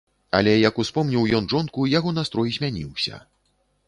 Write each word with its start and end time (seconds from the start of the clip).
Але 0.37 0.53
як 0.59 0.77
успомніў 0.83 1.27
ён 1.39 1.45
жонку, 1.53 1.85
яго 1.91 2.13
настрой 2.19 2.55
змяніўся. 2.57 3.21